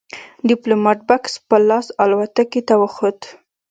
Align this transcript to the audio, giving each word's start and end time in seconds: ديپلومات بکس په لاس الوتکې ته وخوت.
ديپلومات 0.49 0.99
بکس 1.07 1.33
په 1.47 1.55
لاس 1.67 1.87
الوتکې 2.03 2.61
ته 2.67 2.73
وخوت. 2.81 3.19